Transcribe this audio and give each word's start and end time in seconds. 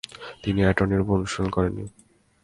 তিনি 0.43 0.59
এটর্নিরূপে 0.63 1.11
অনুশীলন 1.11 1.49
করেননি। 1.49 1.85